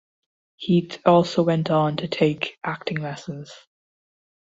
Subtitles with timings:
[0.55, 3.51] Heath also went on to take acting lessons.